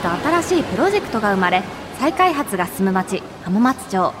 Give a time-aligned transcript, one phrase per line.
[0.00, 1.62] と新しいプロジェクトが生まれ
[1.98, 4.12] 再開発が進む町浜松町。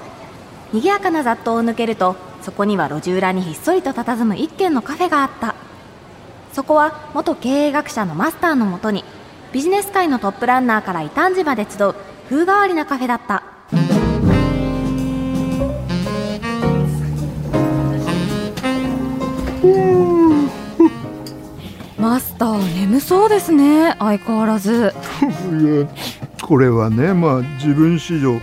[0.72, 5.54] 賑やかな雑踏を抜けるとそこには路地裏にひっそりと佇む一軒のカフェがあった。
[6.52, 9.04] そこは元経営学者のマスターのもとに
[9.52, 11.94] ビジネス界のトップランナーから異端児まで集う
[12.28, 13.42] 風変わりなカフェだった。
[19.62, 19.99] うん
[22.00, 23.94] マスター眠そうですね。
[23.98, 24.72] 相変わらず。
[24.72, 25.86] い や
[26.42, 28.40] これはねまあ自分史上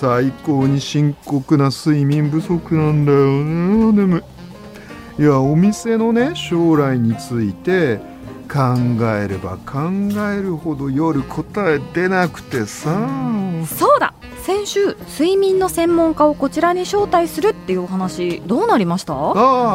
[0.00, 3.96] 最高に深刻な睡眠不足なんだよね。
[3.96, 4.18] でも
[5.18, 7.98] いやお店のね将来について
[8.50, 8.74] 考
[9.16, 9.88] えれば考
[10.32, 12.90] えるほど夜答え出なくてさ。
[13.66, 14.14] そうだ。
[14.44, 19.14] 先週睡眠の専門家をこちらに招待するっていうお話どうなりました？
[19.14, 19.32] あ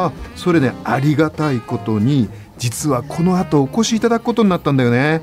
[0.07, 2.27] あそれねありがたいことに
[2.57, 5.21] 実はこの後お越しいただくことになったんだよね。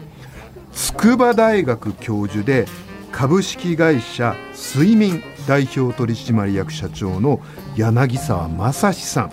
[0.73, 2.67] 筑波大学教授で
[3.13, 4.35] 株式会社
[4.75, 7.41] 睡眠代表取締役社長の
[7.77, 9.31] 柳沢正史さん。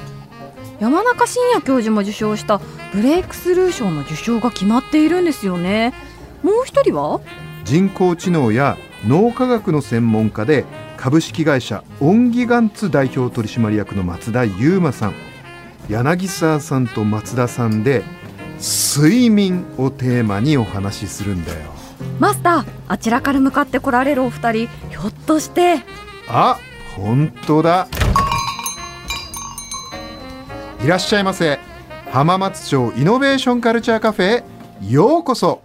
[0.79, 2.59] 山中伸也教授も受賞した
[2.93, 5.93] ブレイクスルー賞の受賞が決まっているんですよね。
[6.41, 7.21] もう一人は？
[7.63, 8.77] 人工知能や
[9.07, 10.65] 脳科学の専門家で
[10.97, 15.13] 株式会社オンギガンツ代表取締役の松田悠馬さん
[15.91, 18.01] 柳沢さんと松田さんで
[18.93, 21.69] 睡眠をテーマにお話しするんだよ。
[22.17, 25.83] マスターあちらから向かって来られるお二人ひょっとして。
[26.29, 26.57] あ
[26.95, 27.89] 本当だ。
[30.81, 31.59] いらっしゃいませ。
[32.09, 34.43] 浜松町イノベーションカルチャーカフェへ
[34.89, 35.61] ようこそ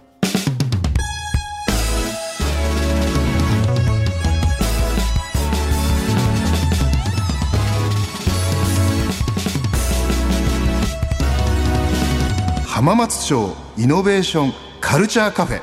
[12.77, 15.61] 浜松町イノベーションカルチャーカフェ。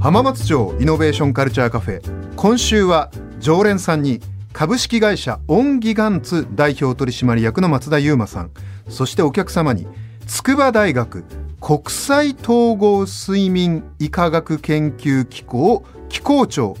[0.00, 2.34] 浜松町イノベーションカルチャーカフェ。
[2.34, 3.10] 今週は
[3.40, 4.20] 常連さんに
[4.54, 8.50] 株式会社オンギガンツ代表取締役の松田悠馬さん。
[8.88, 9.86] そしてお客様に
[10.26, 11.26] 筑波大学
[11.60, 16.76] 国際統合睡眠医科学研究機構機構長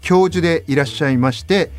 [0.00, 1.70] 教授でいらっしゃいまして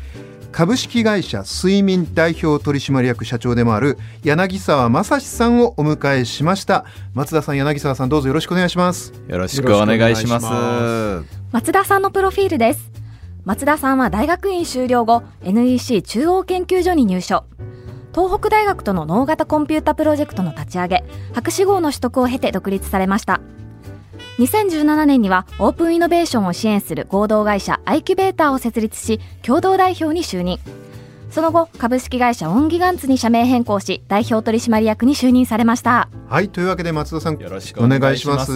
[0.52, 6.84] 株式会社睡眠代表取締役社長でもある柳沢正史さんをお迎えしました。
[7.14, 9.14] 松田さん柳沢さんどうぞよろしくお願いします。
[9.28, 11.26] よろしくお願いします。
[11.52, 12.92] 松田さんのプロフィールです。
[13.46, 17.44] 松田さんは大学院修了後 NEC 中央研究所に入所
[18.14, 23.40] 東北大学との脳型コンピュータプロジェクトの立ち上げ博士号の取得を経て独立されました。
[24.38, 30.58] 2017年にはオープンイノベーションを支援する合同会社アイキュベーターを設立し共同代表に就任。
[31.32, 36.10] その後株式会社オンギガンツに社名変更し代表取締役に就任されました。
[36.28, 38.52] はいというわけで松田さんよろしくお願いします。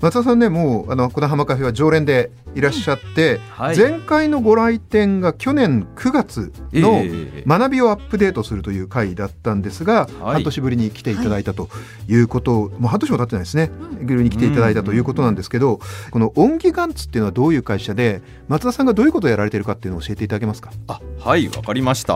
[0.00, 3.76] 松田さんねもうあのこの浜カフェは常連でいらっしゃって、はい。
[3.76, 10.34] 前回のご来店が去年9月のええ学びをアップデートするという回だったんですが、はい。
[10.34, 11.68] 半年ぶりに来ていただいたと
[12.08, 13.70] いうことを、もう半年も経ってないですね、
[14.02, 20.70] ぶりに来ていただいたということなんですけど、このオンギガンツっていうのはどういう会社で松田さんがどういうことをやられているかっていうのを教えていただけますか？
[20.88, 22.11] あはいわかりました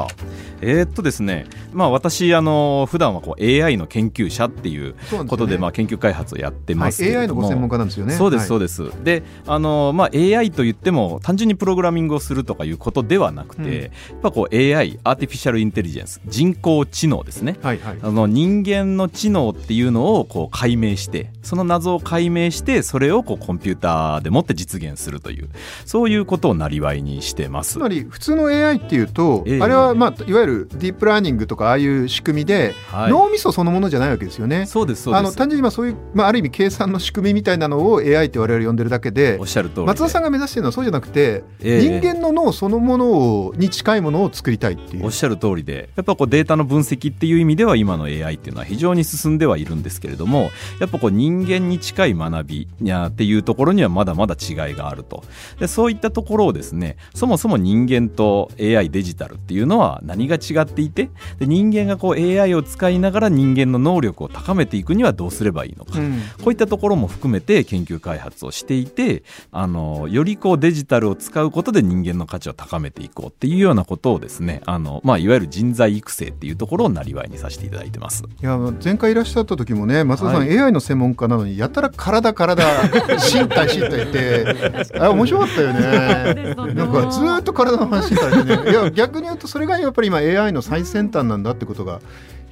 [0.61, 5.29] えーっとですねまあ私あの普段はこう AI の研究者っていうそうなんですよね。
[5.31, 7.03] ことでまあ研究開発をやってはい、ます。
[7.03, 8.15] けれ AI のご専門家なんですよね。
[8.15, 13.73] そうですそうでです、であの、まあ、AI と言っても単純にプログラミングをするとかいうことではなくて、うん。
[13.75, 13.91] やっ
[14.23, 17.57] ぱこう AI アーティフィシャルインテリジェンス人工知能ですね。
[17.63, 17.99] はいはい。
[18.03, 25.49] あの人間の知能っていうのをこう解明してその謎を解明してそれをこうコンピューターでもって実現するという
[25.85, 27.75] そういうことをなりわいにしてます。
[27.75, 29.61] つまり普通の AI っていうと、ええ。
[29.61, 33.11] あれは、まあ、いわゆるディープラーニングとかああいう仕組みで、はい。
[33.11, 34.67] 脳みそそのものじゃないわけですよね。
[34.67, 35.21] そうですそうです。
[35.21, 39.87] あの単純にまあそういう、まあ、ある意味計算の仕組みみたいなのを AI って我々呼んでるだけでおっしゃる通りで。
[39.89, 41.81] 松田さんが目指しているのはそうじゃなくて、ええ。
[41.81, 43.11] 人間の脳そのもの
[43.47, 45.07] をに近いものを作りたいっていう。
[45.07, 45.11] おっ。
[45.17, 45.89] しゃる通りで。
[45.97, 50.51] やっぱこうデータの分析っていう意味では今の AI っていうのは非常に進んではいるんですけれども
[50.81, 55.25] やっぱこう人間に近い学びやっていうところにはまだまだ違いがあると。
[55.59, 66.21] でそういったところをですねそもそも人間と AI デジタルっていうのは何が違っていてで人間がこう AI を使いながら人間の能力を高めていくにはどうすればいいのか、うん。
[66.43, 78.25] こういったところも含めて研究開発をしていてあのよりこうデジタルを使うことで人間の価値を高めていこうっていうようなことをですねあの、まあ、いわゆる人材育成っていうところをなりわいにさせていただいてます。
[78.25, 82.65] いや前回いらっしゃった時もね松田さん、は AI の専門家なのにやたら体体
[83.33, 86.55] 身体身体ってあ面白かったよね。
[86.75, 88.71] なんかずーっと体の話されてね。
[88.71, 92.01] いや逆に言うとそれがやっぱり今 AI の最先端なんだってことが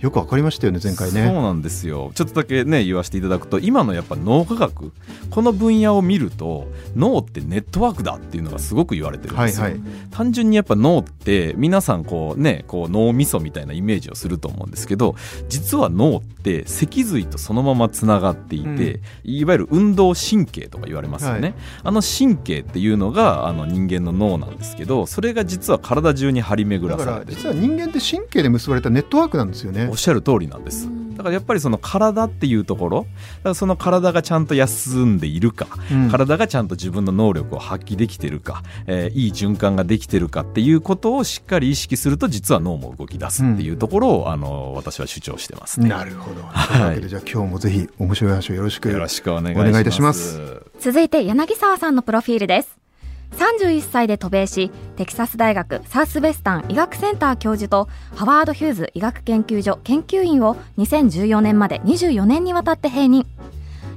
[0.05, 1.25] よくわかりましたよね前回ね。
[1.27, 2.12] そうなんですよ。
[2.15, 4.93] ちょっとだけね言わせていただくと今のやっぱ脳科学
[5.31, 9.81] この分野を見ると脳ってネットワークだっていうのがすごく言われてるんですよ、はいはい。
[10.11, 15.17] 単純にやっぱ脳って皆さんこうねこう脳みそみたいなイメージをすると思うんですけど
[15.49, 21.55] 実は脳って脊髄とそのままつながっていて、いわゆる運動神経とか言われますよね、はい。
[21.85, 27.37] あの神経っていうのがあの人間の脳なんですけどそれが実は体中に張り巡らされてる。
[27.39, 30.88] 実は人間って神経で結ばれたネットワークなんですよねおっしゃる通りなんです。
[31.17, 36.11] だからやっぱりその体っていうところだからその体がちゃんと休んでいるか、うん。
[36.11, 45.79] 体がちゃんと自分の能力を発揮できてるか、えーいい循環ができてるかっていうことをしっかり意識すると実は脳も動き出すっていうところを、あの私は主張してます。
[45.79, 45.88] ね。
[45.88, 49.41] なるほど、というわけでじゃあ今日もぜひ面白い話をよろしくよろしくお。
[49.41, 50.41] 願いいたします。
[50.81, 52.84] 続いて柳沢さんのプロフィールです
[53.32, 63.26] 31歳で渡米しテキサス大学サウスウェスタン医学センター教授とハワード・ヒューズ医学研究所研究員を2014年まで24年にわたって併任。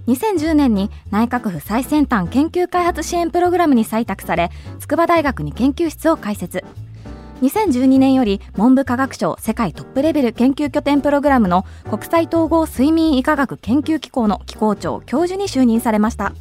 [0.08, 6.64] 2010年に内閣府最先端研究開発支援プログラムに採択され筑波大学に研究室を開設。
[7.42, 16.34] 2012年より文部科学省世界トップレベル研究拠点プログラムの国際統合睡眠医科学研究機構の機構長教授に就任されました。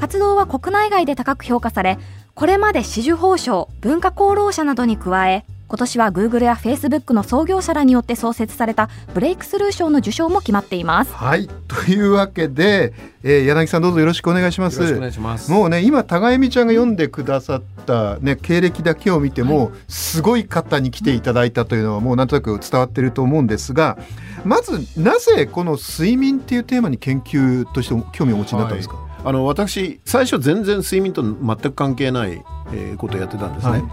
[0.00, 1.98] 活動は国内外で高く評価され
[2.34, 11.12] これまで紫綬褒章文化功労者などに加え今年は Google や Facebook の創業者らによって創設されたブレイクスルー賞の受賞も決まっています。
[11.12, 11.48] はい。
[11.68, 12.92] というわけで、
[13.22, 14.80] えー柳さんどうぞよろしくお願いします。
[14.80, 15.48] よろしくお願いします。
[15.52, 23.96] もうね今高恵美ちゃんが読んでくださった、ね、経歴だけを見ても、すごい方に来ていただいたというのはもうなんとなく伝わってると思うんですが
[24.44, 33.72] まずなぜこの睡眠っていうテーマに研究として興味をお持ちになったんですか、あの私最初全然睡眠と全く関係ない、えーことをやってたんですね。
[33.72, 33.84] はい。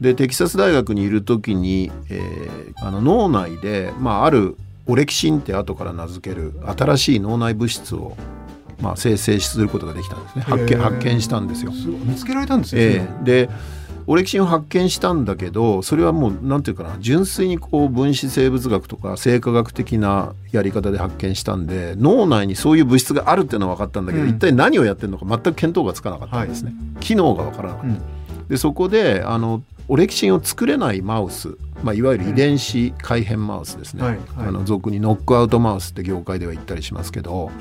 [0.00, 4.56] でテキサス大学にいる時に、えーあの脳内で、まあ、ある
[4.86, 8.16] オレキシンって後から名付ける新しい脳内物質を、
[8.80, 10.42] まあ、生成することができたんですね。
[10.42, 11.72] 発見発見したんですよ。
[11.72, 13.24] 見つけられたんですね、ええ。
[13.24, 13.50] で
[14.10, 24.30] オレキシンを発見したんだけどそれはもうなんていうかな純粋にこう分子生物学とか生化学的なやり方で発見したんで脳内にそういう物質があるっていうのは分かったんだけど、うん。
[24.30, 28.48] 一体何をやってるのか全く見当がつかなかったんですね、機能が分からなかった、うん。
[28.48, 34.48] でそこであのオレキシンを作れないマウス、まあ、いわゆる遺伝子改変マウスですね、はいはい。
[34.48, 37.52] あの俗にノックアウトマウスって業界では言ったりしますけど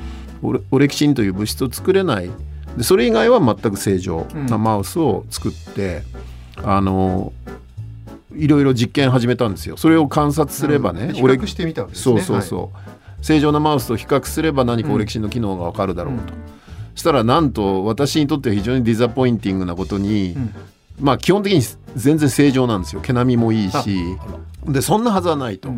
[0.42, 2.32] オレオレキシンという物質を作れない。
[2.76, 6.02] でそれ以外は全く正常なマウスを作って、
[6.64, 7.34] あの
[8.36, 9.76] いろいろ実験始めたんですよ。
[9.78, 12.72] それを観察すればね、比較してみたわけですそねうそうそ
[13.22, 16.34] う、正常なマウスと比較すれば何かオレキシンの機能がわかるだろうと、
[16.96, 20.54] そしたらなんと私にとっては非常にディザポインティングなことに、ん。
[21.00, 21.62] まあ基本的に
[21.96, 23.02] 全然正常なんですよ。
[23.02, 24.18] 毛並みもいいし。
[24.68, 25.70] でそんなはずはないと、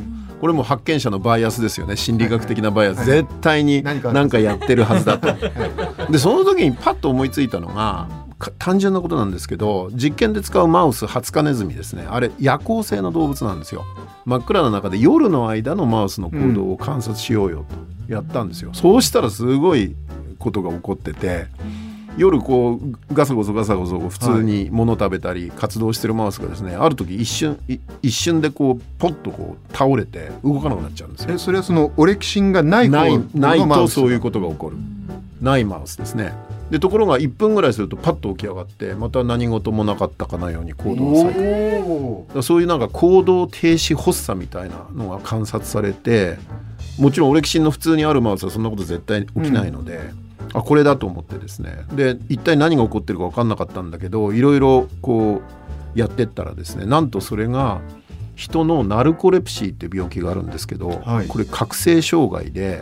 [0.41, 1.95] これも発見者のバイアスですよね。
[1.95, 4.39] 心理学的なバイアス、絶対に何かある何か？
[4.39, 5.29] やってるはずだと。
[6.11, 8.09] でその時にパッと思いついたのがか
[8.57, 12.07] 単純なことなんですけど実験で使うマウスハツカネズミですね。
[12.09, 13.85] あれ夜行性の動物なんですよ。
[14.25, 17.65] 真っ暗な中で夜の間のマウスの行動を観察しようよ
[18.07, 19.95] とやったんですよ、そうしたらすごい
[20.37, 21.47] ことが起こってて
[22.17, 31.33] 夜こうガサゴソガサゴソ普通に物食べたり活動してるマウスがですねある時一瞬い一瞬でこうポッとこう倒れて動かなくなっちゃうんですよ。
[31.35, 34.77] えそれはそのオレキシンがない方ないのないマウスとそういうことが起こる。
[35.41, 36.33] ないマウスですね
[36.71, 46.37] でところが1分ぐらいするとパッと起き上がってまた何事もなかったかのように行動を再開そういうなんか行動停止発作みたいなのが観察されて
[46.97, 49.99] もちろんオレキシンの普通にあるマウスはそんなこと絶対起きないので、
[50.53, 51.85] あこれだと思ってですね。
[51.93, 55.41] で一体何が起こってるか分かんなかったんだけどいろいろこ
[55.95, 57.81] うやってったらですねなんとそれが
[58.35, 61.27] 人のナルコレプシーっていう病気があるんですけど、はい。
[61.27, 62.81] これ覚醒障害で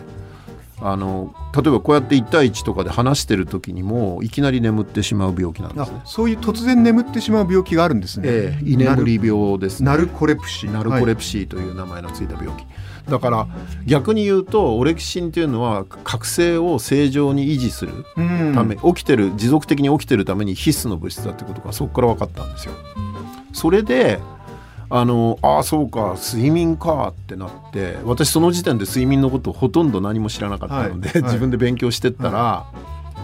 [0.81, 6.07] あの例えばこうやって1対1とかで話してる時にもいきなり眠ってしまう病気なんですねあ。
[6.07, 9.87] そういう突然眠ってしまう病気があるんですね、ええ居眠り病ですね。
[9.87, 12.65] ナルコレプシーナルコレプシーという名前のついた病気、
[13.09, 13.47] だから
[13.85, 22.73] 逆に言うとオレキシンというのは覚醒を正常に維持するうんため、起きてる持続的に起きてるために必須の物質だってことがそこから分かったんですよ。
[23.53, 24.19] それで
[24.91, 31.21] あのああそうか睡眠かってなって私その時点で睡眠のことをほとんど何も知らなかったので、はい。
[31.21, 31.31] はい。
[31.31, 32.65] 自分で勉強してったら、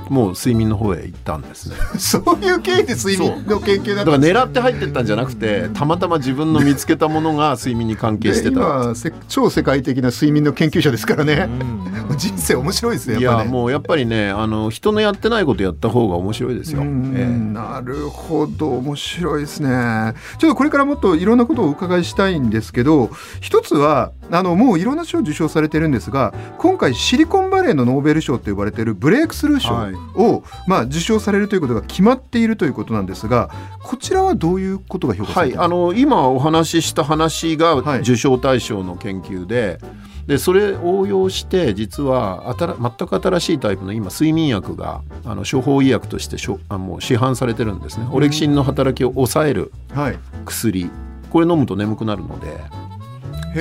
[0.09, 1.75] もう睡眠の方へ行ったんですね。
[1.97, 8.93] そういう経緯で睡眠の研究だだから狙って入ってったんじゃなくてたまたま自分の見つけたものが睡眠に関係してた。
[9.27, 11.49] 超世界的な睡眠の研究者ですからね、
[12.17, 17.25] 人生面白いですねいやもうやっぱりねあの人のやってないことやった方が面白いですよ、うんええ。
[17.25, 20.13] なるほど面白いですね。
[20.37, 23.09] ちょっとこれからもっといろんなことをお伺いしたいんですけど
[23.41, 29.73] 一つはあのもういろんな賞を受賞されてるんですが今回シリコンバレーのノーベル賞と呼ばれているブレイクスルー賞。
[29.73, 33.49] はいを、まあ、受賞されるということが決まっているということなんですが
[33.83, 37.99] こちらはどういうことが評価さはい、れてるあの今お話しした話がはい。
[37.99, 39.79] 受賞対象の研究で,、
[40.27, 48.07] でそれを応用して実は新全く新しいタイプの今睡眠薬があの処方医薬としてしょあもう市販されてるんですね。
[48.11, 50.19] オレキシンの働きを抑えるはい。
[50.45, 50.89] 薬。
[51.29, 52.85] これ飲むと眠くなるので。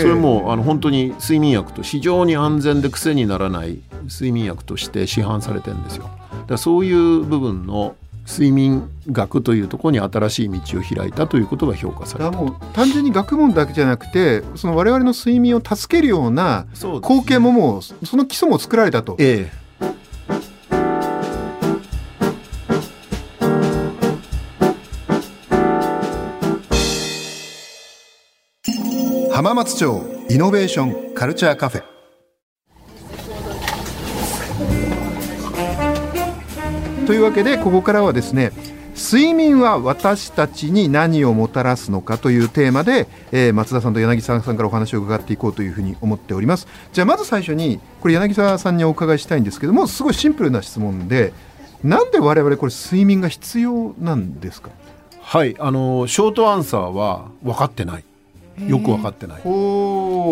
[0.01, 6.05] それもあの本当に睡眠薬と非常に安全で癖にならない睡眠薬として市販されてるんですよ。
[6.05, 7.97] だからそういう部分の
[8.27, 12.31] 睡眠学というところに新しい道を開いたということが評価された。
[12.31, 19.17] もう単純に学問だけじゃなくてその我々の睡眠を助けるような光景ももうその基礎も作られたと。
[19.19, 19.53] え
[29.33, 31.94] 浜松町イノベーションカルチャーカフェ
[37.05, 38.53] というわけでここからはですね
[38.97, 46.69] 睡眠は私たちに何をもたらすのかというテーマで、えー松田さんと柳沢さんからお話を伺っていこうというふうに思っております。
[46.93, 51.33] じゃあまず最初にこれ柳沢さんにお伺いしたいんですけどもすごいシンプルな質問で
[51.83, 54.71] なんで我々これ睡眠が必要なんですか？
[54.71, 58.05] えはいあのショートアンサーは分かってない。
[58.69, 59.43] よく分かってない。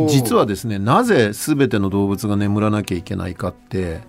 [0.09, 4.01] 実はですねなぜ全ての動物が眠らなきゃいけないかって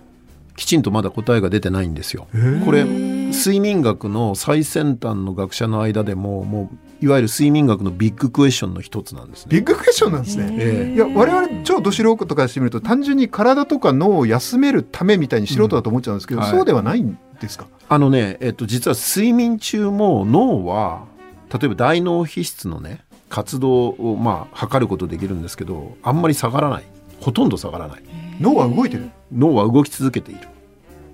[0.56, 2.26] きちんとまだ答えが出てないんですよ。
[2.64, 6.70] これ睡眠学の最先端の学者の間でもも
[7.02, 9.50] ういわゆる睡眠学のビッグクエスチョンの一つなんですね。
[9.50, 10.48] ビッグクエスチョンなんですね。
[10.52, 10.92] え。
[10.94, 16.46] いや我々超ど素人とかしてみると単純に体とか脳を休めるためみたいに素人だと思っちゃうんですけど、うん。
[16.46, 16.56] はい。
[16.56, 17.66] そうではないんですか？
[17.88, 21.04] あのね、えっと、実は睡眠中も脳は
[21.52, 26.84] 例えば大脳皮質のね活動をまあ測ることできるんですけどあんまり下がらない。
[27.20, 28.02] ほとんど下がらない
[28.40, 29.10] 脳は動いてる。
[29.32, 30.48] 脳は動き続けている。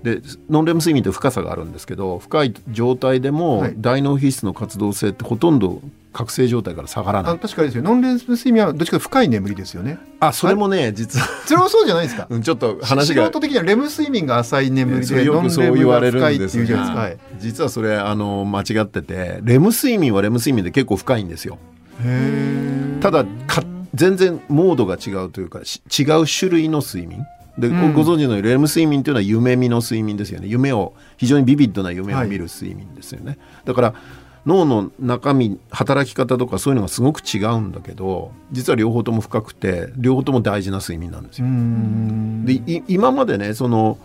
[0.03, 3.75] でノンレム睡眠って深さがあるんですけど深い状態でもはい。
[3.77, 5.79] 大脳皮質の活動性ってほとんど
[6.11, 7.39] 覚醒状態から下がらあない。
[7.39, 7.83] 確かにですよ。
[7.83, 9.99] ノンレム睡眠はどっちかというと深い眠りですよね。
[10.19, 11.27] あそれもね実は。
[11.45, 12.25] それもそうじゃないですか？
[12.29, 13.25] うんちょっと話が。
[13.25, 17.01] 素人的にはレム睡眠が浅い眠りでノンよくそう言われる深いっていうんですがじゃないですか。
[17.01, 17.17] はい。
[17.39, 21.59] 実はそれあの間違っててレム睡眠はレム睡眠で結構深いんですよ。
[22.03, 23.63] へただか
[23.93, 27.25] 全然モードが違うというかし違う種類の睡眠。
[27.57, 27.93] で、ごうん。
[27.93, 33.93] ご存知のようにレム睡眠というのは夢見の睡眠ですよね夢を非常にビビッドな夢を見る睡眠ですよね、だから
[34.45, 41.47] 脳の中身働き方とかそういうのがすごく違うんだけど実は両方とも深くて両方とも大事な睡眠なんですよ。
[42.45, 43.97] でい今までねその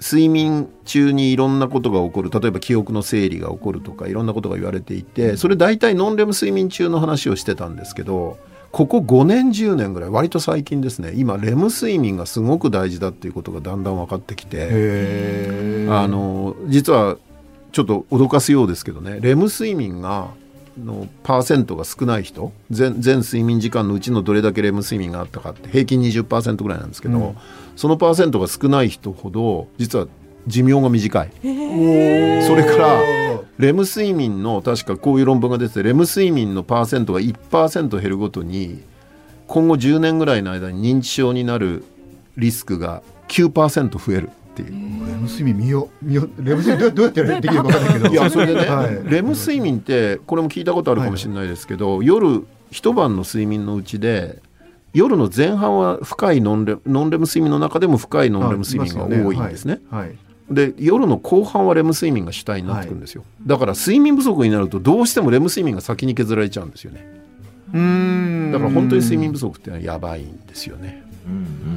[0.00, 2.30] 睡眠中にいろんなことが起こる。
[2.30, 8.38] 例えば記憶の整理が起こるとかいろんなことが言われていてそれ大体ノンレム睡眠中の話をしてたんですけど
[8.72, 11.12] ここ5年10年ぐらい割と最近ですね。
[11.14, 15.86] 今レム睡眠がすごく大事だっていうことがだんだん分かってきて。
[15.90, 17.18] あの実は
[17.72, 19.18] ちょっと脅かすようですけどね。
[19.20, 20.30] レム睡眠が
[20.82, 27.36] のパーセントが少ない人全全睡眠時間のうちのどれだけレム睡眠があったかって平均20%ぐらいなんですけど、うん。
[27.76, 30.06] そのパーセントが少ない人ほど実は
[30.46, 31.30] 寿命が短い。
[31.42, 33.00] それから
[33.58, 38.82] レム睡眠の確かこういう論文が出ててレム睡眠のパーセントが1%減るごとに
[39.46, 41.84] 今後10年ぐらいの間に認知症になる
[42.36, 44.70] リスクが9%増えるっていう。
[44.70, 48.08] レム睡眠見よ見よレム睡眠どうどうやってできるか分かんないけど。
[48.08, 49.00] いやそれでね、はい。
[49.04, 54.40] レム睡眠ってこれも聞いたことあるかもしれないですけど、夜一晩の睡眠のうちで
[54.94, 59.80] 夜の前半は深いノンレムノンレム睡眠の中でも深いノンレム睡眠が多いんですね。
[59.90, 60.00] はい。
[60.00, 60.18] はい
[60.50, 67.06] で夜の後半はレム睡眠が主体になってくるんですよ、だから睡眠不足になるとどうしてもレム睡眠が先に削られちゃうんですよね。
[67.72, 68.52] うーん。
[68.52, 71.02] だから本当に睡眠不足っていうのはやばいんですよね。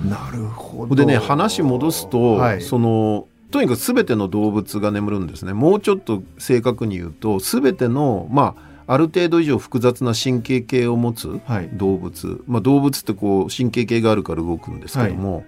[0.10, 0.96] なるほど。
[0.96, 2.62] でね話戻すと、はい。
[2.62, 5.54] そのとにかく全ての動物が眠るんですね。
[5.54, 8.56] もうちょっと正確に言うと全てのま
[8.88, 11.70] あある程度以上複雑な神経系を持つはい。
[11.74, 15.44] 動物、まあ、動物ってこう神経系があるから動くんですけども、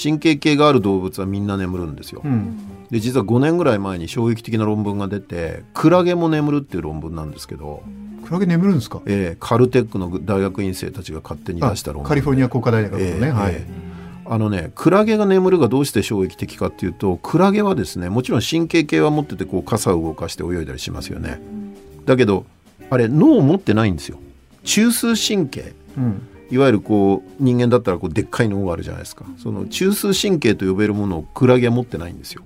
[0.00, 2.22] 神経系がある動物はみんな眠るんですよ。
[2.24, 2.56] うん。
[2.90, 7.82] で実は5年ぐらい前に衝撃的な論文が出てクラゲも眠るっていう論文なんですけど、
[8.24, 9.02] クラゲ眠るんですか？
[9.06, 13.88] えーカルテックの大学院生たちが勝手に出した論文カリフォルニア工科大学のね、ええはい、ええ。
[14.30, 21.40] あのねクラゲが眠るがどうして衝撃的かっていうとクラゲはですねもちろん神経系は持っててこう傘を動かして泳いだりしますよね。
[22.04, 22.44] だけど
[22.90, 24.18] あれ脳を持ってないんですよ。
[24.64, 25.72] 中枢神経。
[25.96, 29.24] うんいわゆるこう人間だったらこうでっかい脳があるじゃないですか。
[29.36, 32.42] その中枢神経と呼べるものをクラゲは持ってないんですよ。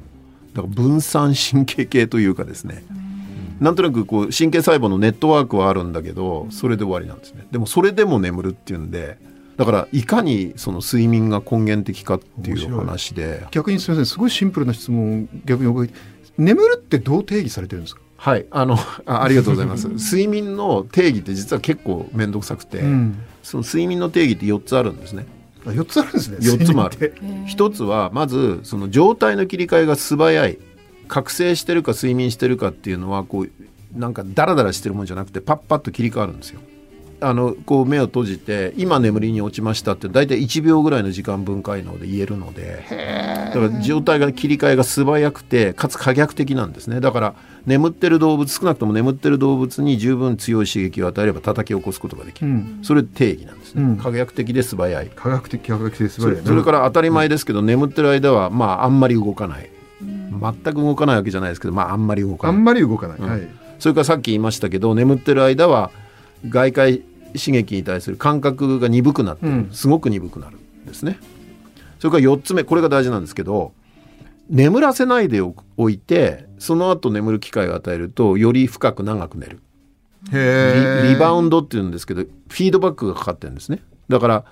[0.54, 2.84] だから分散神経系というかですね。
[3.60, 7.46] なんとなくこう神経細胞のネットワークはあるんだけどそれで終わりなんですね。
[7.52, 9.18] でもそれでも眠るっていうんで
[9.56, 13.46] だからいかにその睡眠が根源的かっていう話で。
[13.52, 14.12] 逆にすみません。
[14.12, 15.90] すごいシンプルな質問を逆にお伺い
[16.38, 18.46] 眠るってどう定義されてるんですか、はい。
[18.50, 19.88] あのあありがとうございます。
[19.88, 25.26] 睡眠の定義って実は結構面倒くさくて、うんその睡眠の定義って4つあるんですね。
[25.66, 26.38] あ4つあるんですね。
[26.38, 26.96] 4つもある。
[26.98, 27.50] 睡眠って。
[27.50, 30.58] 一つはまずその状態の切り替えが素早い。
[31.08, 33.50] 覚醒してるか睡眠してるかっていうのはこう
[33.98, 36.60] なんかダラダラしてるもんじゃなくてパッパッと切り替わるんですよ。
[37.22, 47.00] あのこう目を閉じて今眠りに落ちましたって大体1秒ぐらいの時間分解能で言えるのでだから状態が切り替えが素早くてかつ可逆的なんですね。
[47.00, 52.78] だから眠ってる動物少なくとも眠ってる動物に十分強い刺激を与えれば叩き起こすことができる、うん。
[52.82, 53.96] それ定義なんですね、うん。
[53.98, 55.10] 可逆的で素早い。
[55.14, 59.70] 科学的科学的ですそれそれから当たり前ですけど、眠ってる間はまああんまり動かない。
[60.00, 62.60] 全く動かないわけじゃないですけどまああんまり動かあない。
[62.60, 63.30] んまり動かない、うん。
[63.30, 63.48] はい
[63.78, 65.90] それからさっき言いましたけど眠ってる間は
[66.48, 67.02] 外界
[67.38, 69.70] 刺激に対する感覚が鈍くなってる、うん。
[69.72, 71.18] すごく鈍くなるんですね。
[71.98, 73.72] それから4つ目これが大事なんですけど
[74.48, 75.54] 眠らせないでお
[75.88, 79.60] いてその後眠る機会を与えるとより深く長く寝る。
[80.32, 83.82] へリリバウンンドっていうんですけどフィードバックがかかってるんですね。
[84.08, 84.44] だから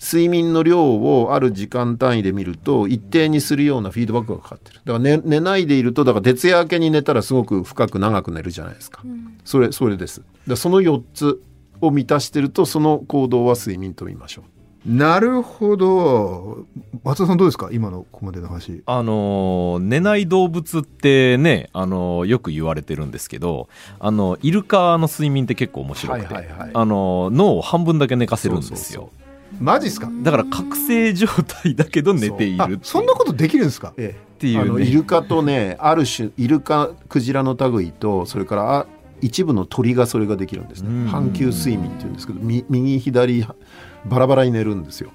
[0.00, 4.80] 睡眠の量をある時間単位で見ると一定にするようなフィードバックがかかってる。
[4.84, 9.02] だから寝寝ないでいるとだから徹夜明けに寝たらすごく深く長く寝るじゃないですか、
[9.44, 10.22] それそれです。
[10.46, 11.42] だその4つ
[11.80, 14.44] を満たしてるとその行動は睡眠と見ましょう。
[14.86, 16.64] なるほど。
[17.04, 17.68] 松田さんどうですか？
[17.72, 18.82] 今のここまでの話。
[18.86, 23.68] あのー寝ない動物ってね、あのーよく言われてるんですけど、
[23.98, 26.70] あのイルカの睡眠って結構面白くて、はいはいはい。
[26.72, 29.10] あのー脳を半分だけ寝かせるんですよ。
[29.12, 30.08] そうマジっすか？
[30.22, 33.92] だから覚醒状態だけど寝ているそんなことできるんですか？
[33.96, 34.20] ええ。
[34.36, 34.60] っていうね。
[34.62, 38.86] あのイルカとねある種イルカクジラの類とそれからあ
[39.20, 41.04] 一部の鳥がそれができるんですうん。
[41.06, 43.44] ね半球睡眠っていうんですけどみ右左
[44.06, 45.10] バラバラに寝るんですよ。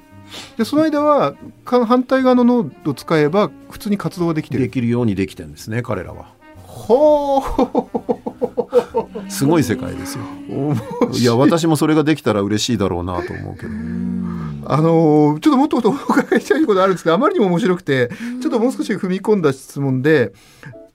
[0.58, 1.36] でその間は
[1.66, 4.62] か反対側の脳を使えば普通に活動ができてる。
[4.62, 6.34] できるようにできてるんですね彼らは。
[6.58, 8.04] ほー。
[9.30, 10.24] すごい世界ですよ。
[11.14, 11.24] い。
[11.24, 13.74] や私もそれができたら嬉しいだろうなと思うけど。
[14.66, 18.10] あのーちょっともっともっとお伺いしたいことあるんですけどあまりにも面白くて
[18.42, 20.32] ちょっともう少し踏み込んだ質問で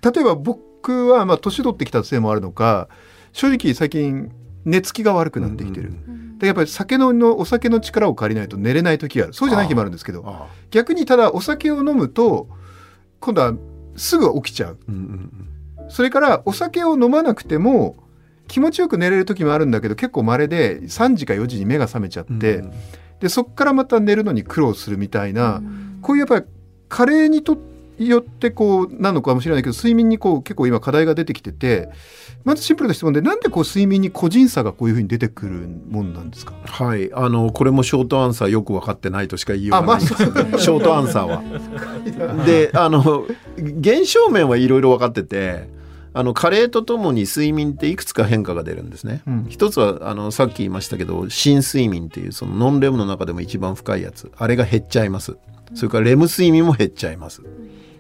[0.03, 0.61] 例えば僕
[0.93, 2.89] はまあ年取ってきたせいもあるのか
[3.33, 4.31] 正直最近
[4.65, 5.93] 寝つきが悪くなってきてる、
[6.39, 9.35] でやっぱり酒ののお酒の力を借りないと寝れない時がある。
[9.35, 12.49] そうじゃない日もあるんですけど逆にただお酒を飲むと
[13.21, 13.55] 今度は
[13.97, 14.79] すぐ起きちゃう。
[14.89, 15.49] うんうん
[15.91, 17.97] それからお酒を飲まなくても
[18.47, 22.73] 気持ちよく寝れる時もあるんだけど結構稀で3時か4時に目が覚めちゃって、うん
[23.21, 25.61] でそこからまた寝るのに苦労するみたいな、
[26.03, 26.47] こういうやっぱり
[26.89, 27.59] 加齢にと
[28.07, 31.89] よってこうなのかもしれないけど睡眠にこう結構今課題が出てきてて
[32.45, 36.55] まずシンプルな質問でなんでこう睡眠に個人差がこういうふうに出てくるもんなんですか？
[36.65, 41.43] はいあのこれもショートアンサーよく分かってないとしか言いようがないんですまあねショートアンサーは。
[42.47, 45.69] であの現象面はいろいろ分かってて
[46.15, 49.23] あの加齢とともに睡眠っていくつか変化が出るんですね。
[49.27, 55.37] うん一つはあのさっき言いましたけど深睡眠っていうそのノンレムの中でも一番深いやつあれが減っちゃいます。
[55.75, 57.43] それからレム睡眠も減っちゃいます。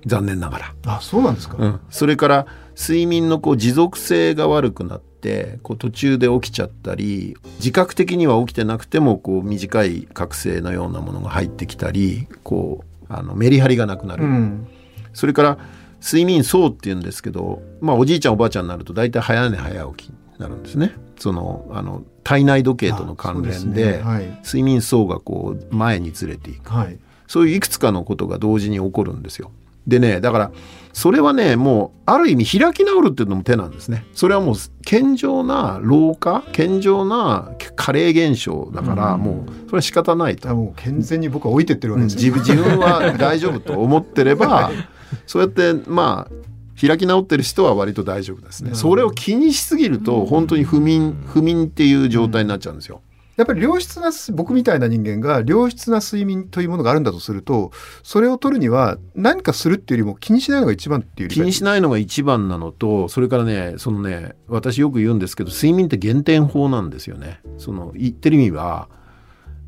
[0.06, 0.74] 残念ながら。
[0.86, 2.46] あそうなんですか、うん、それから
[2.78, 14.68] 睡眠のこう持続性が悪くなってこう途中で起きちゃったり自覚的には起きてなくてもこう短い覚醒のようなものが入ってきたりこうあのメリハリがなくなる、うん。
[15.12, 15.58] それから
[16.00, 20.94] 睡眠層っていうんですけど、まあ、おじいちゃんおばあちゃんになると大体早寝早起きになるんですね。
[21.18, 23.98] そのあの体内時計との関連ですね。
[24.04, 24.40] はい。
[24.44, 26.72] 睡眠層がこう前にずれていく。
[26.72, 26.98] はい。
[27.26, 29.50] そういういくつかのことが同時に起こるんですよ。
[29.88, 30.52] でねだから
[30.92, 34.04] それはねもうある意味開き直るっていうのも手なんですね。
[34.12, 40.50] それはもう健常な老化健常な加齢現象だから、うんもうそれは仕方ないと。
[40.50, 44.70] あもう健全に僕は置いてってるわけですよ、自分自分は大丈夫と思ってれば
[45.26, 48.70] そうやってまあ開き直ってる人は割と大丈夫ですね。
[48.74, 53.00] それを気にしすぎると本当に不眠不眠っていう状態になっちゃうんですよ。
[53.38, 57.70] やっぱり良質な僕みたいな人間が良質な睡眠というものがあるんだとすると
[58.02, 67.40] それを取るには何かするっていうよりも気にしないのが一番っていう気にしないのが一番なのとそれからねそのね私よく言うんですけど睡眠って減点法なんですよね。
[67.58, 68.88] その言ってる意味は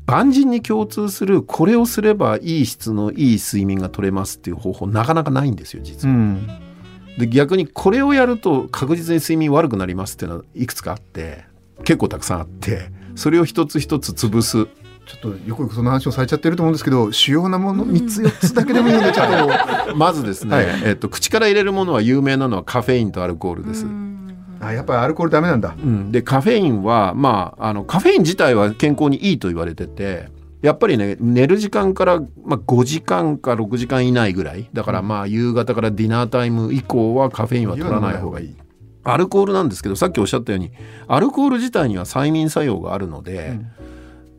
[0.05, 6.13] 万人に共通するこれをすればいい質のいい睡眠が取れますっていう方法なかなかないんですよ実は。
[6.13, 6.47] うん。
[7.17, 11.45] で逆にこれをやると確実に睡眠悪くなりますっていうのはいくつかあって
[11.85, 14.65] 結構たくさんあってそれを一つ一つ潰す。
[15.05, 19.93] ちょっとよくその話をされちゃってると思うんですけど主要なもの3つ4つだけでもいいのでちょっと。
[19.95, 20.65] まずですね、はい。
[20.85, 23.85] えっと、口から入れるものは有名なのはカフェインとアルコールです。
[24.59, 25.75] あやっぱりアルコールダメなんだ。
[25.77, 30.29] うん、でカフェインはまああのカフェイン自体は健康にいいと言われてて
[30.63, 34.67] やっぱりね寝る時間から、まあ、5時間か6時間以内ぐらい。
[34.73, 38.55] だからまあ夕方からディナータイム以降はカフェインは取らない方がいい。
[39.03, 40.71] アルコールなんですけどさっきおっしゃったように
[41.07, 43.59] アルコール自体には催眠作用があるので、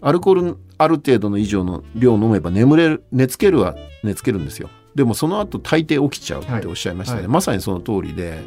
[0.01, 4.69] アルコールある程度の以上の量を飲めば眠れる寝つけるは寝つけるんですよ。
[4.95, 7.27] でもその後大抵起きちゃうっておっしゃいましたね、はい。
[7.27, 8.41] はいまさにその通りで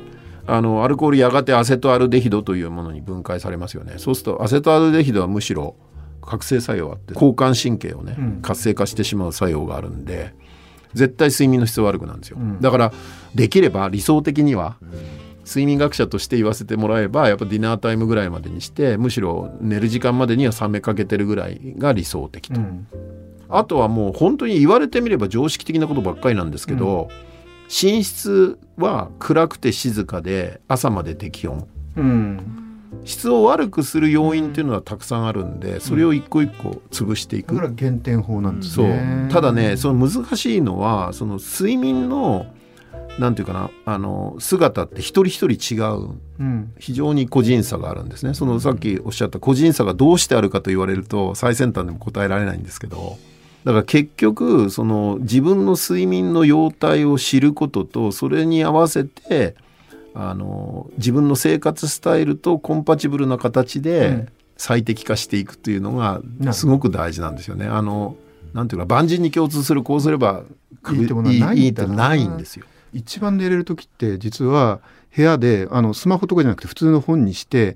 [0.48, 3.96] あのアルコールやがてアセトアルデヒドというものに分解されますよね。
[3.98, 5.76] そうするとアセトアルデヒドはむしろ
[6.22, 8.40] 覚醒作用あって交感神経をね、うん。
[8.42, 10.34] 活性化してしまう作用があるんで
[10.94, 12.62] 絶対睡眠の質は悪くなるんですよ、うん。
[12.62, 12.94] だから
[13.34, 14.78] できれば理想的には、
[15.46, 22.88] 睡眠学者として言わせてもらえばやっぱディナータイムぐらいまでにしてむしろ寝る時間までには冷めかけてるぐらいが理想的と、うん。
[23.48, 27.10] あとはもう本当に言われてみれば常識的なことばっかりなんですけど、
[27.68, 31.68] 寝室は暗くて静かで朝まで適温。
[31.96, 32.62] うん。
[33.04, 38.88] 質を悪くする要因っていうのはたくさんあるんでそれを一個一個潰していく、だから減点法なんですそう。
[38.88, 42.48] ねただねその難しいのはその睡眠の
[43.20, 46.10] なんていうかなあの姿って一人一人違う。
[46.40, 46.74] うん。
[46.80, 48.34] 非常に個人差があるんですね。
[48.34, 53.18] そのさっきおっしゃった個人差がどうしてあるかと言われると最先端でも答えられないんですけど。
[53.64, 59.56] だから結局その自分の睡眠の様態を知ることとそれに合わせて
[60.14, 64.30] あの自分の生活スタイルとコンパチブルな形うでん。
[64.58, 66.22] 最適化していくっていうのが
[66.54, 67.66] すごく大事なんですよね。
[67.66, 68.16] あの
[68.54, 70.44] なんていうか万人に共通するこうすれば
[70.94, 72.66] いいってないんですよ。
[72.96, 74.80] 一番寝れる時って実は
[75.16, 77.76] 部屋であのスマホとかじゃなくて普通の本にして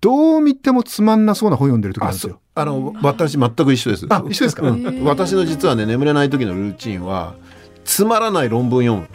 [0.00, 2.40] どう見てもつまんなそうな本読んでる時なんですよ。
[2.54, 4.06] あの私全く一緒です。
[4.10, 4.68] あ一緒ですか？
[4.68, 7.34] うん私の実はね眠れない時のルーチンは
[7.84, 9.08] つまらない論文読む。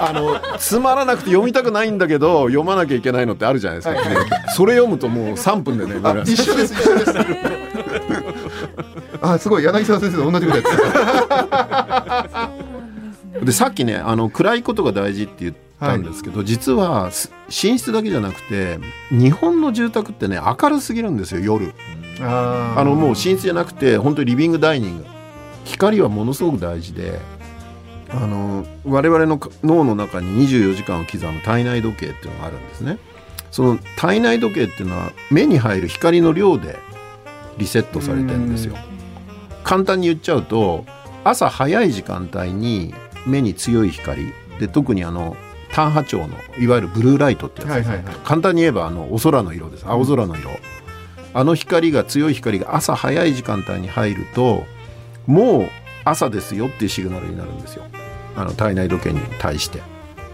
[0.00, 3.94] あのつまらなくて読みたくないんだけど読まなきゃいけないのってあるじゃないですか、
[4.52, 7.12] それ読むともう3分で眠れるあ一緒です一緒です。
[9.20, 10.76] あすごい柳沢先生と同じことやってる。
[13.42, 18.78] でさっきねあの暗いことが大事って言ったんですけど、実はす寝室だけじゃなくて
[19.10, 21.74] 日本の住宅ってね明るすぎるんですよ夜。
[22.20, 22.80] あー。
[22.80, 25.04] あのもう寝室じゃなくて本当にリビングダイニング。
[25.64, 27.20] 光はものすごく大事で
[28.10, 32.98] あの我々の脳の中に24時間を刻む体内時計っていうのがあるんですね。
[33.50, 36.76] その体内時計っていうのは目に入る光の量で
[37.58, 38.76] リセットされてるんですよ。
[39.64, 40.86] 簡単に言っちゃうと
[41.24, 42.94] 朝早い時間帯に
[43.26, 44.32] 目に強い光。
[44.58, 45.36] で特にあの
[45.72, 48.14] 単波長のいわゆるブルーライトってやつね、はいはいはい。
[48.24, 49.84] 簡単に言えばあのお空の色です。
[49.86, 50.50] 青空の色、
[51.34, 54.64] あの光が強い光が朝早い時間帯に入ると
[55.26, 55.68] もう
[56.04, 57.84] 朝ですよっていうシグナルになるんですよ。
[58.34, 59.82] あの体内時計に対して。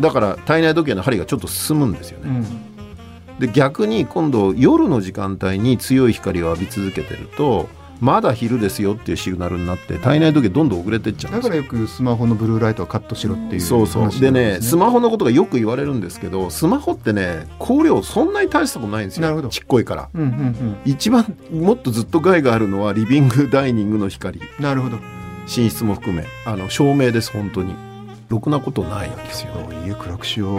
[0.01, 3.39] だから体内時計の針がちょっと進むんですよね、うん。
[3.39, 7.69] で逆に今度夜の時間帯に強い光を浴び続けてると
[8.01, 14.03] まだ昼ですよっていうシグナルになって体内時計どんどん遅れてっちゃうだからよくスマホのブルーライトはカットしろっていうそうそう。
[14.03, 14.59] 話でね。
[14.61, 19.23] スマホのことがよく言われるんですけどスマホってね光量そんなに大したことないんですよ。
[19.23, 19.49] なるほど。
[19.49, 20.09] ちっこいから。
[20.13, 24.41] うんうん一番もっとずっと害があるのはリビングダイニングの光。
[24.41, 24.99] うんなるほど。
[25.47, 26.25] 寝室も含め。
[26.47, 27.75] あの照明です本当に
[28.35, 29.51] ろくなことないんですよ。
[29.87, 30.59] 家暗くしよう。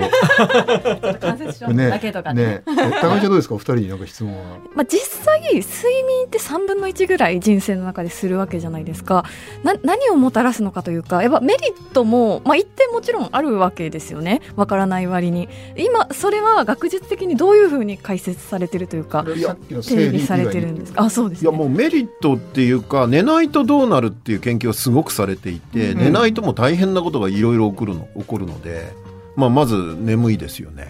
[1.19, 2.63] 間接症ねだけとかねね。
[2.67, 3.55] え高橋さんどうですか？
[3.55, 4.57] お二人になんか質問は。
[4.75, 9.25] まあ、実際睡眠って3分の1ぐらい人生の中でするわけじゃないですか。
[9.63, 14.41] な何をもたらすのかというかやっぱメリットも、まあ、一定もちろんあるわけですよね。
[14.55, 15.49] わからない割に。
[15.77, 21.03] 今それは学術的にどういうふうに解説されてるというか定義されてるんですか？
[21.03, 21.49] あそうですね。
[21.49, 25.99] いやもうメリットっていうか寝ないとどうなるっていう研究はすごくされていて、うん。
[25.99, 28.91] 寝ないとも大変なことがいろいろ起こるの起こるので、
[29.35, 30.89] まあ、まず眠いですよね。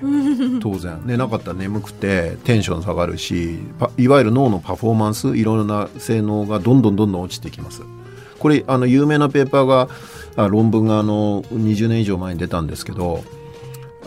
[0.61, 1.01] 当然。
[1.05, 7.81] 寝なかったら眠くてテンション下がるしパいわゆる脳のパフォーマンスいろいろな性能がどんどんどんどん落ちてきます。
[8.39, 9.89] これあの有名なペーパーが
[10.35, 13.23] あ論文があの20年以上前に出たんですけど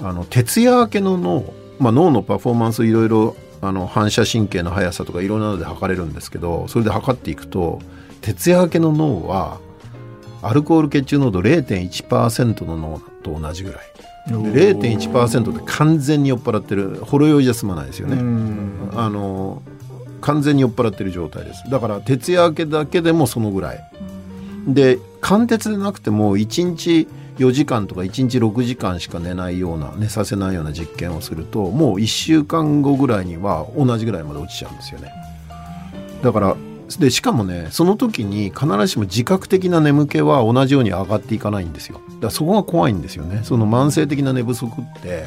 [0.02, 7.81] あの徹夜明けの脳、まあ、脳のパフォーマンスいろいろあの反射神経の速さとかいろんなので測れるんですけどそれで測っていくと
[8.20, 9.59] 徹夜明けの脳は
[10.42, 13.81] アルコール血中濃度0.1%の脳と同じぐらい。
[14.53, 18.90] で0.1%で完全に酔っ払ってるほろ酔いじゃ済まないですよね、うん。
[18.94, 19.62] あの
[20.20, 21.70] 完全に酔っ払ってる状態です。
[21.70, 23.85] だから徹夜明けだけでもそのぐらい。
[24.66, 35.11] で貫徹でなくても1日4時間とか1日6時間しか寝ないような寝させないような実験をするともう1週間後ぐらいには同じぐらいまで落ちちゃうんですよね。
[36.22, 36.57] だから
[36.96, 41.96] でしかもねその時に必ずしも自覚的な眠気は同じように上がっていかないんですよ。
[41.96, 43.40] だからそこが怖いんですよね。
[43.44, 45.27] その慢性的な寝不足って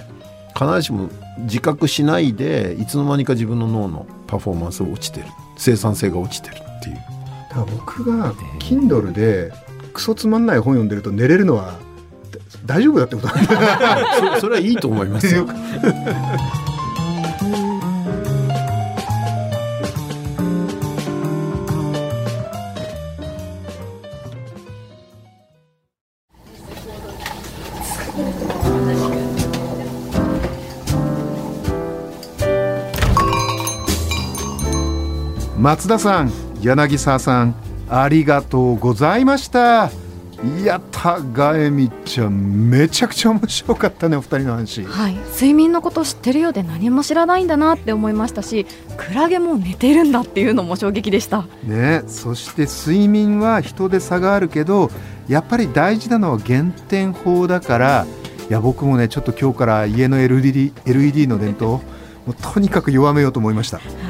[0.54, 5.28] 必ずしも自覚しないでいつの間にか自分の脳のパフォーマンスが落ちてる。
[5.58, 6.96] 生産性が落ちてるっていう。
[6.96, 9.52] だから僕が Kindle で
[9.94, 11.78] クソつまんない本読んでると寝れるのは
[12.66, 14.32] 大丈夫だってことなんだ。
[14.36, 15.48] そそれはいいと思いますよ
[35.62, 36.32] 松田さん
[36.64, 37.54] 柳沢さん
[37.88, 39.92] ありがとうございました。
[40.58, 44.84] いやたがえみちゃんめちゃくちゃ面白かったねお二人の話。
[44.84, 45.14] はい。
[45.14, 48.66] 睡眠のこと知ってるようで何も知らないんだなって思いましたし
[48.98, 51.46] クラゲも寝てるんだっていうのも衝撃でした。
[51.64, 52.02] ね。
[52.08, 54.90] そして睡眠は人で差があるけど
[55.28, 58.08] やっぱり大事なのは減点法だから
[58.50, 61.82] いや僕もねちょっと今日から家の LED, LED の電灯も
[62.30, 63.78] うとにかく弱めようと思いました。
[63.78, 64.01] はい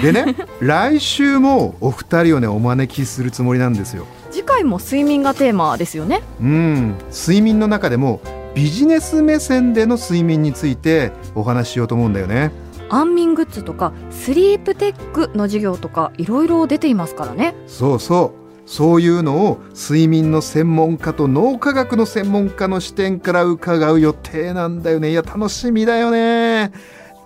[0.00, 4.06] でね 来週もお二人をねお招きするつもりなんですよ。
[4.30, 6.22] 次回も睡眠がテーマですよね。
[6.40, 6.94] うん。
[7.10, 8.20] 睡眠の中でも
[8.54, 12.52] ビジネス目線での睡眠についてお話ししようと思うんだよね。
[12.88, 17.54] 安眠グッズとかスリープテックの授業とかいろいろ出ていますからね。
[17.66, 18.46] そうそう。
[18.66, 25.12] そういうのを睡眠の専門家と脳科学の専門家の視点から伺う予定なんだよね。
[25.12, 26.72] いや楽しみだよね。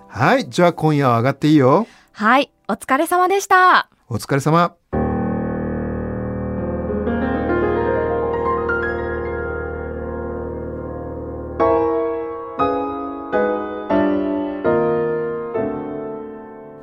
[0.07, 0.47] はい。
[0.49, 1.87] じゃあ今夜は上がっていいよ。
[2.11, 3.89] はいお疲れ様でした。
[4.07, 4.77] お疲れ様。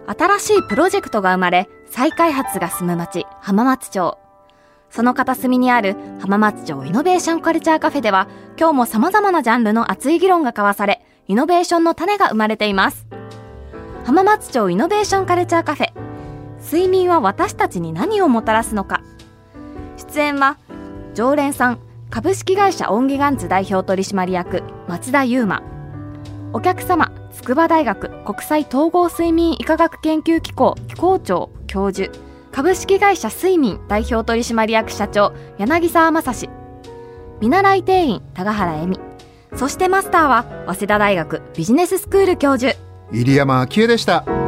[0.07, 4.18] 新しいプロジェクトが生まれ再開発が進む町浜松町。
[4.90, 13.07] その片隅にある浜松町イノベーションカルチャーカフェでは今日も様々なジャンルの熱い議論が交わされイノベーションの種が生まれています
[14.09, 15.92] 浜松町イノベーションカルチャーカフェ
[16.64, 19.03] 睡眠は私たちに何をもたらすのか。
[19.99, 20.57] 出演は
[21.12, 25.62] 常連さん株式会社オンギガンツ代表取締役松田優馬。
[26.55, 32.11] お客様筑波大学国際統合睡眠医科学研究機構校長教授。
[32.51, 36.49] 株式会社睡眠代表取締役社長柳沢正史。
[37.42, 38.99] 見習い定員高原恵美。
[39.55, 42.88] そしてマスターは早稲田大学ビジネススクール教授。
[43.11, 44.48] 入山昭恵でした。